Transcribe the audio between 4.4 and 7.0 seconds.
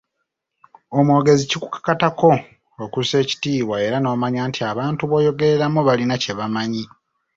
nti abantu b’oyogereramu balina kye bamanyi.